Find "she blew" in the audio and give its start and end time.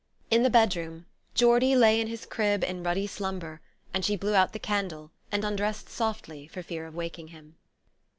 4.03-4.33